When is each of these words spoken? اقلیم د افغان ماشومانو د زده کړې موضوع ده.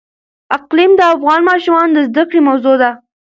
اقلیم 0.57 0.91
د 0.95 1.01
افغان 1.15 1.39
ماشومانو 1.49 1.93
د 1.95 1.99
زده 2.09 2.23
کړې 2.29 2.39
موضوع 2.47 2.75
ده. 2.81 2.91